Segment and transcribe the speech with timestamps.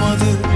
[0.00, 0.47] 我的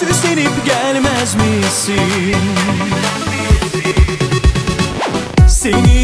[0.00, 2.36] Sürüslenip gelmez misin?
[5.48, 5.99] Seni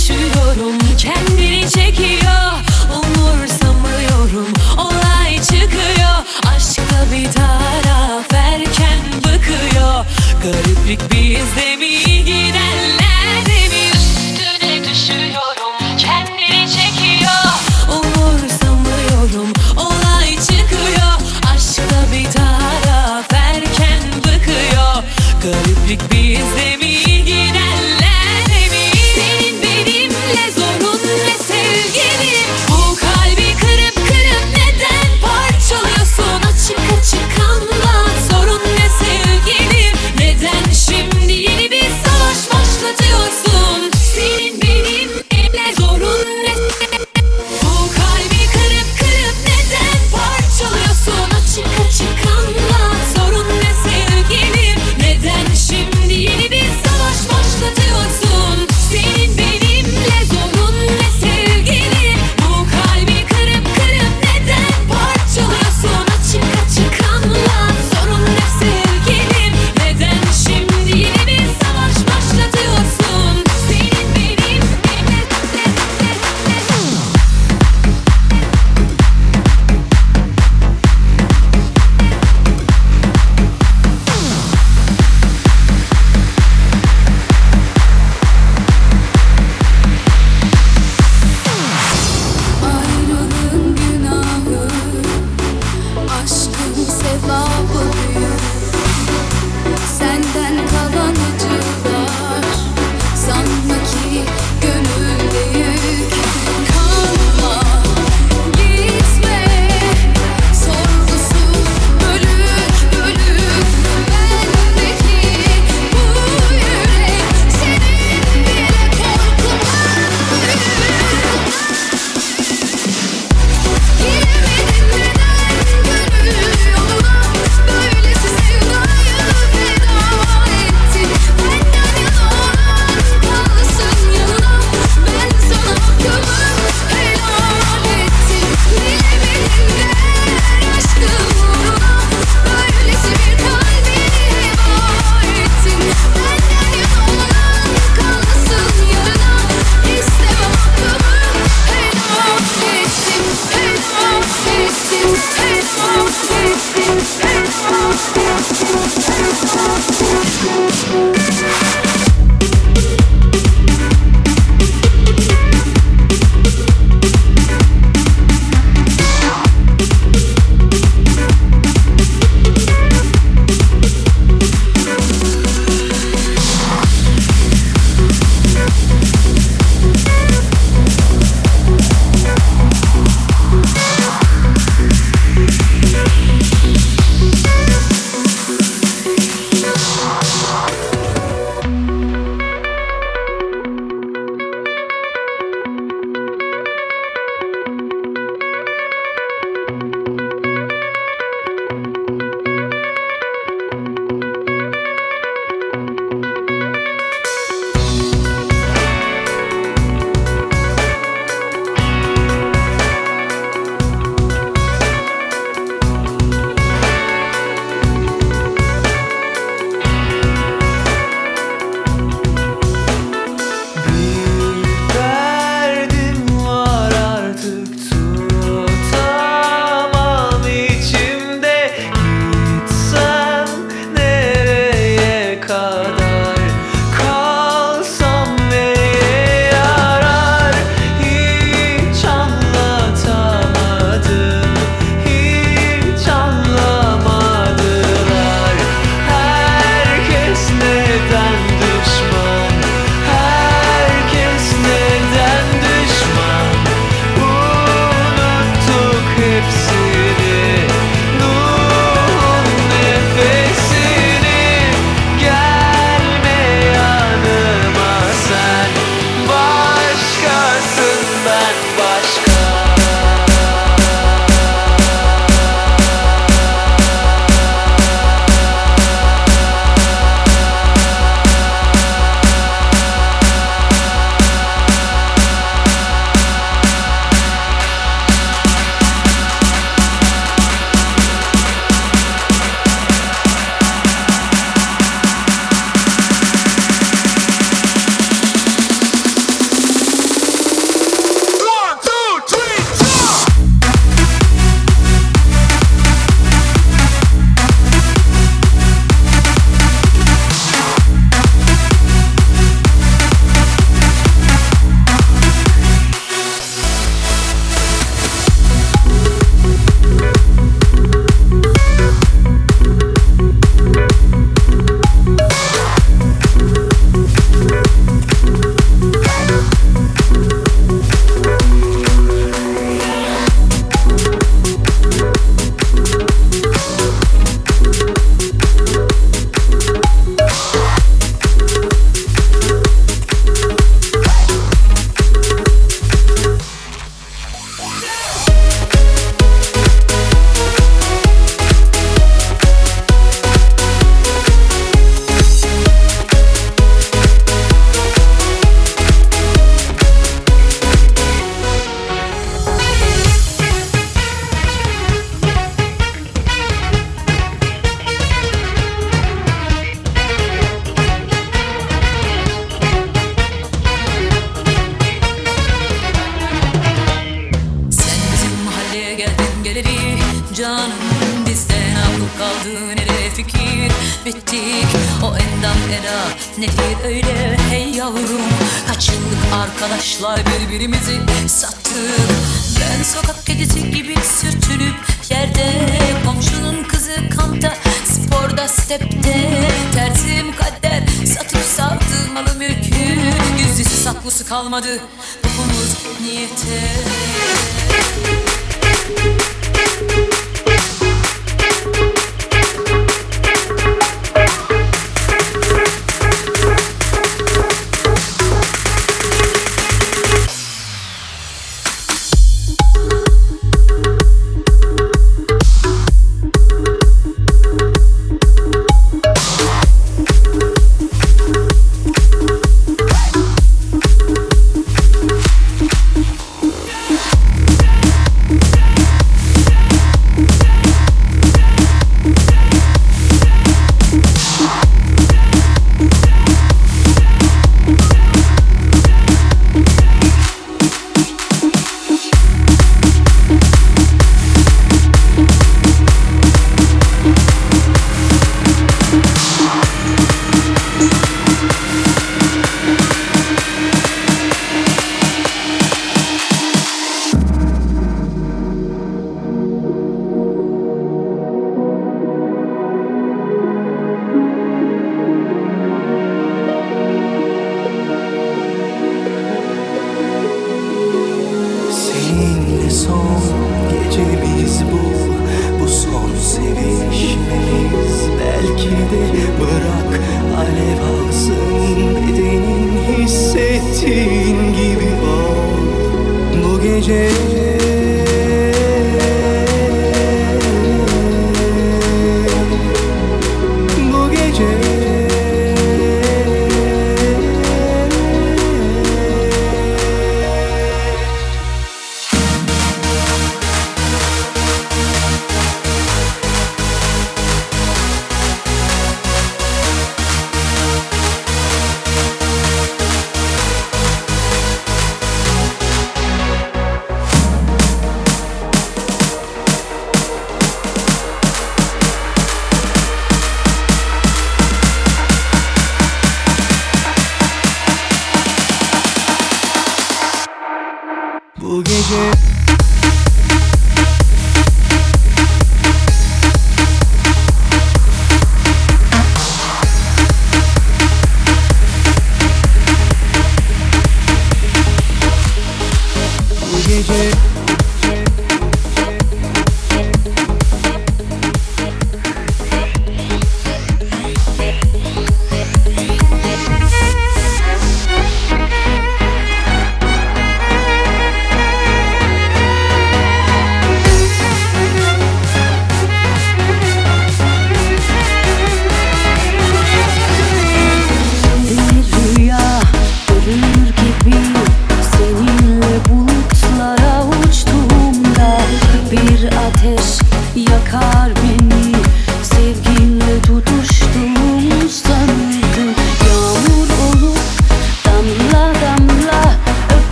[0.00, 2.52] Düşüyorum kendini çekiyor.
[2.94, 6.16] Umursamıyorum olay çıkıyor.
[6.56, 10.04] Aşkta bir taraf erken bıkıyor.
[10.42, 11.69] Gariplik bizde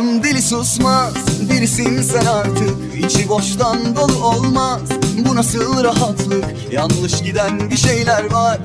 [0.00, 1.14] Anladım dili susmaz
[1.50, 3.04] Birisin sen artık.
[3.04, 4.80] İçi boştan dolu olmaz.
[5.18, 6.44] Bu nasıl rahatlık?
[6.72, 8.58] Yanlış giden bir şeyler var.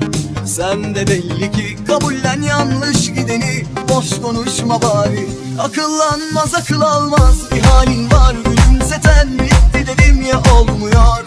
[0.44, 3.64] Sen de belli ki kabullen yanlış gideni.
[3.88, 5.28] Boş konuşma bari.
[5.58, 7.36] Akıllanmaz akıl almaz.
[7.54, 11.24] Bir halin var gülümseten Bitti dedim ya olmuyor.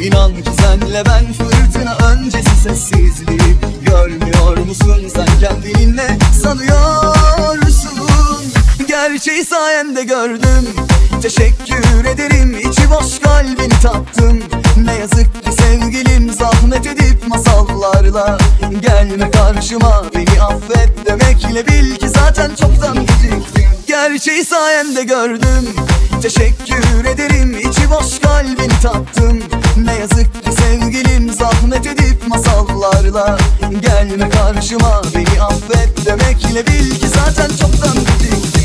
[0.00, 3.56] İnan ki senle ben fırtına öncesi sessizliği.
[3.82, 7.71] Görmüyor musun sen kendini ne sanıyorsun
[8.92, 10.68] Gerçeği sayende gördüm.
[11.22, 14.42] Teşekkür ederim içi boş kalbini tattım.
[14.76, 18.38] Ne yazık ki sevgilim zahmet edip masallarla
[18.80, 20.02] Gelme karşıma.
[20.14, 23.64] Beni affet demekle bil ki zaten çoktan geciktim.
[23.86, 25.74] Gerçeği sayende gördüm.
[26.22, 29.42] Teşekkür ederim içi boş kalbini tattım.
[29.76, 33.38] Ne yazık ki sevgilim zahmet edip masallarla
[33.80, 35.02] Gelme karşıma.
[35.14, 38.61] Beni affet demekle bil ki zaten çoktan geciktim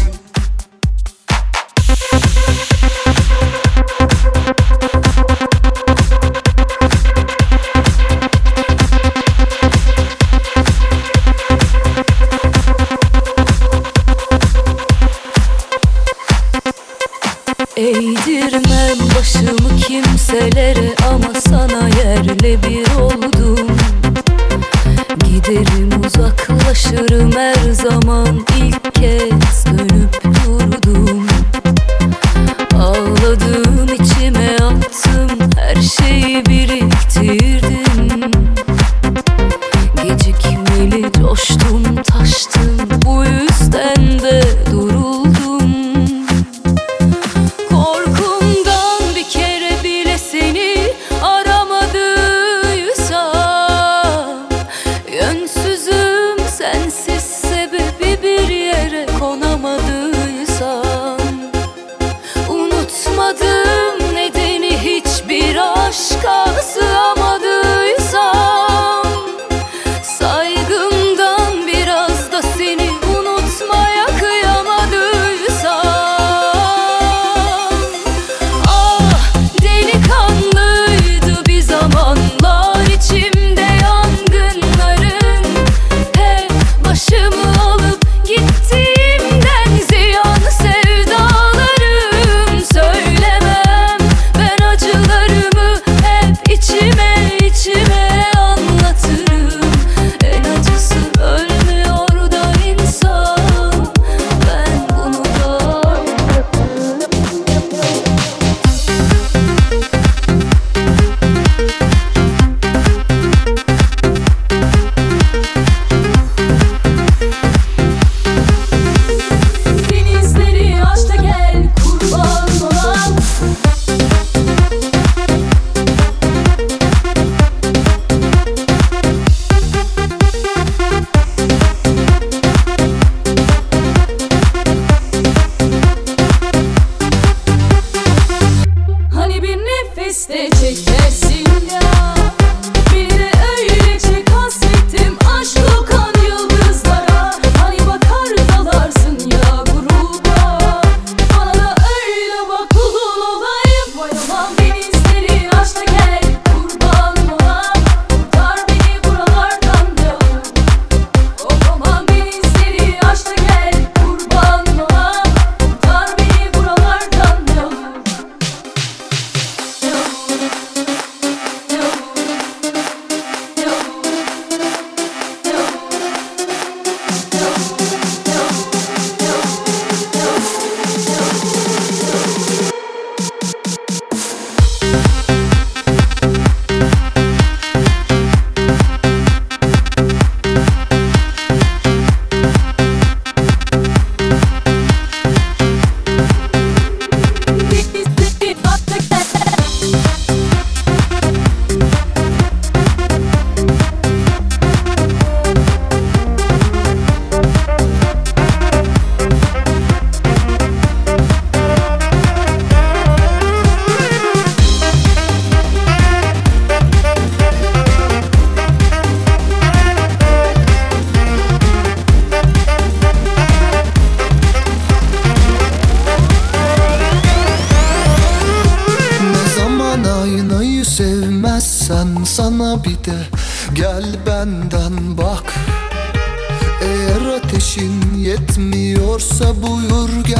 [19.28, 23.68] Başımı kimselere ama sana yerle bir oldum.
[25.20, 31.28] Giderim uzaklaşırım her zaman ilk kez dönüp durdum.
[32.76, 33.67] Ağladım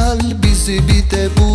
[0.08, 1.47] gel bizi bir de buradan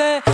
[0.00, 0.29] de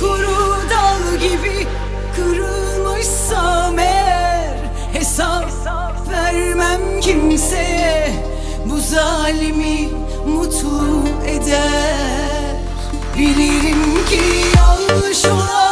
[0.00, 1.66] kuru dal gibi
[2.16, 4.56] kırılmışsam eğer
[4.92, 5.56] Hesap
[6.10, 8.12] vermem kimseye.
[8.66, 9.88] Bu zalimi
[10.26, 12.56] mutlu eder.
[13.18, 14.20] Bilirim ki
[14.56, 15.65] yanlış olan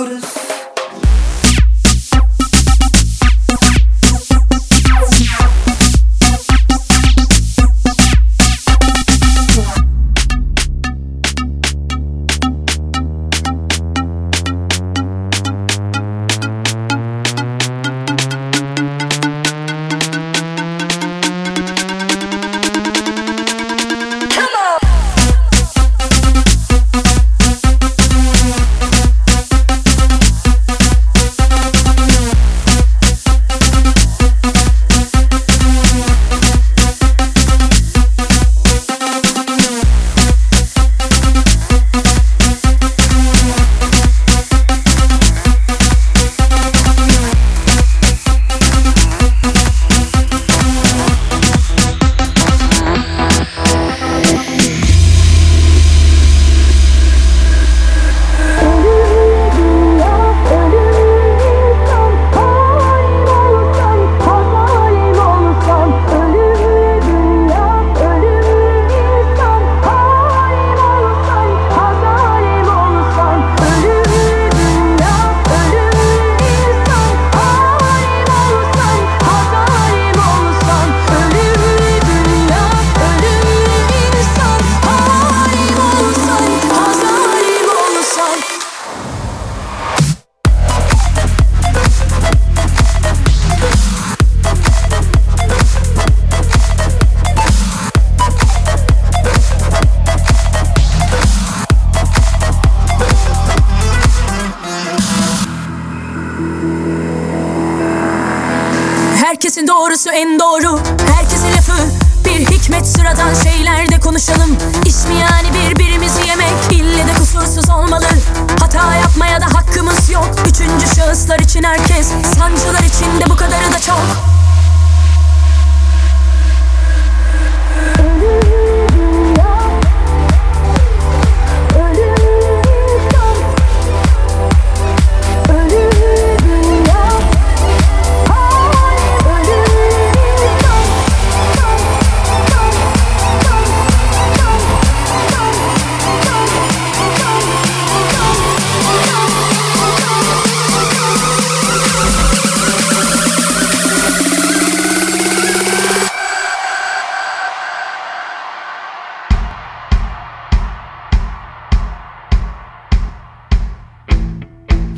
[0.00, 0.59] notice.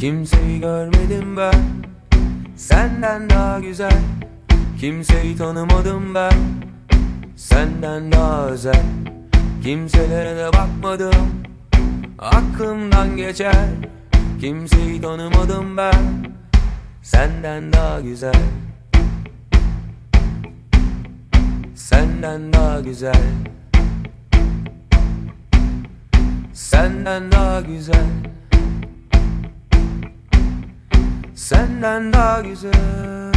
[0.03, 1.62] Kimseyi görmedim ben.
[2.57, 4.03] Senden daha güzel.
[4.81, 6.33] Kimseyi tanımadım ben.
[7.37, 8.83] Senden daha özel.
[9.62, 11.45] Kimselere de bakmadım.
[12.19, 13.66] Aklımdan geçer.
[14.41, 16.27] Kimseyi tanımadım ben.
[17.03, 18.43] Senden daha güzel.
[21.74, 23.23] Senden daha güzel.
[26.53, 28.33] Senden daha güzel
[31.34, 33.32] Senden daha güzel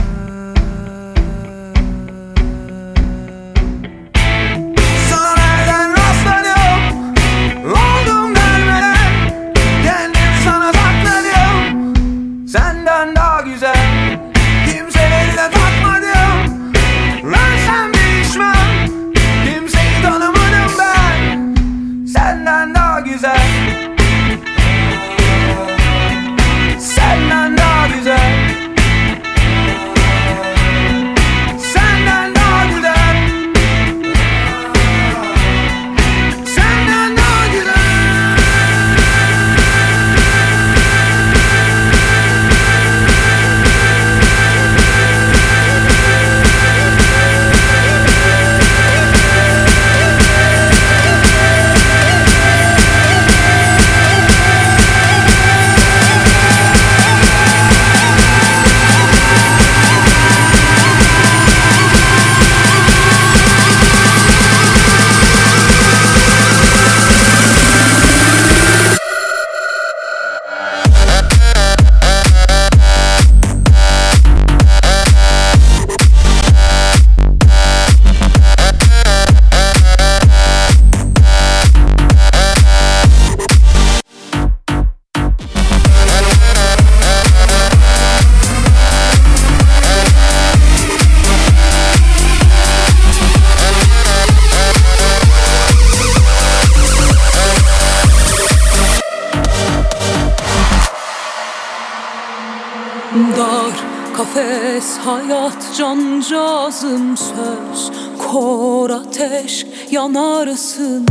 [103.15, 103.73] Dar
[104.17, 107.91] kafes hayat cancağızım söz
[108.31, 111.05] Kor ateş yanarsın.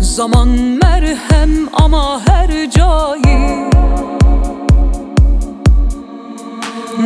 [0.00, 0.48] Zaman
[0.82, 3.70] merhem ama her cahil.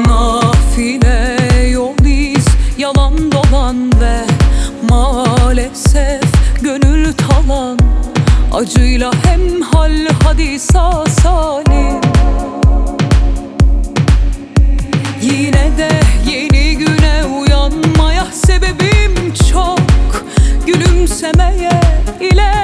[0.06, 1.39] Nafile
[1.70, 2.47] yol iz
[2.78, 4.20] yalan dolan ve
[4.90, 6.23] Maalesef
[6.62, 7.78] gönül talan.
[8.55, 12.07] Acıyla hem hal hadi sağ salim
[15.78, 15.88] de
[16.30, 19.80] yeni güne uyanmaya sebebim çok.
[20.66, 21.80] Gülümsemeye
[22.20, 22.57] ilelebet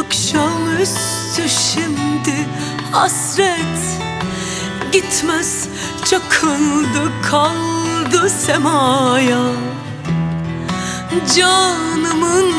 [0.00, 2.46] akşamüstü şimdi.
[2.92, 4.00] Hasret
[4.92, 5.68] Gitmez
[6.04, 9.42] çakıldı kaldı semaya.
[11.36, 12.52] Canımın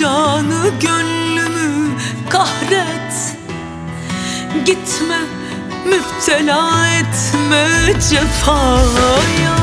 [0.00, 1.98] canı gönlümü
[2.30, 3.36] kahret.
[4.66, 5.18] Gitme
[5.84, 7.68] müptela etme
[8.10, 9.61] cefaya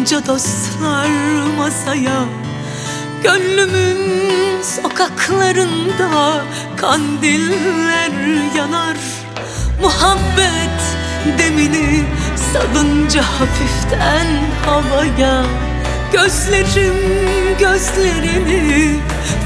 [0.00, 1.08] vurunca dostlar
[1.58, 2.24] masaya
[3.22, 6.44] Gönlümün sokaklarında
[6.76, 8.10] kandiller
[8.56, 8.96] yanar.
[9.82, 10.80] Muhabbet
[11.38, 12.04] demini
[12.52, 14.26] salınca hafiften
[14.66, 15.44] havaya
[16.12, 16.94] Gözlerim
[17.58, 18.96] gözlerini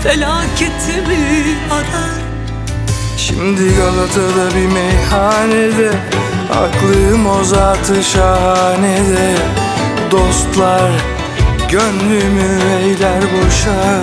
[0.03, 2.25] felaketimi arar.
[3.19, 5.91] Şimdi Galata'da bir meyhanede
[6.53, 9.64] Aklım o zatı şahanede
[10.15, 10.91] Dostlar
[11.71, 14.01] gönlümü eyler boşa.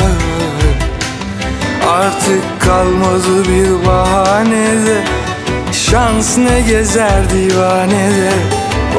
[1.90, 5.04] Artık kalmadı bir bahanede
[5.72, 8.32] Şans ne gezer divanede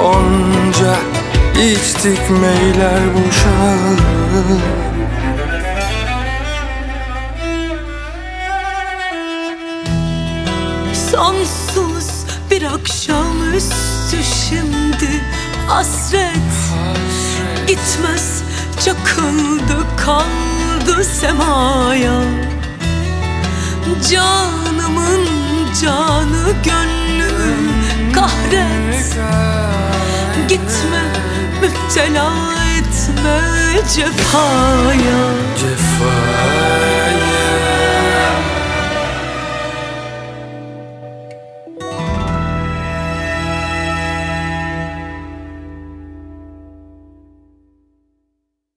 [0.05, 0.97] Onca
[1.73, 3.77] içtik meyler boşa.
[11.11, 12.09] Sonsuz
[12.51, 14.17] bir akşamüstü
[14.49, 15.23] şimdi
[15.69, 16.52] hasret
[17.73, 18.43] Gitmez.
[18.85, 22.23] Çakıldı kaldı semaya.
[24.11, 25.27] Canımın
[25.83, 29.17] canı gönlümü kahret.
[30.49, 31.03] Gitme
[31.61, 32.33] müptela
[32.79, 33.41] etme
[33.95, 35.23] cefaya